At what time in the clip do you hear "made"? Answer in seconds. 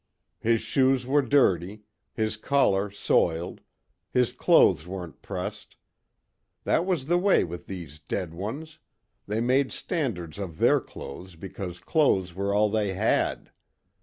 9.41-9.71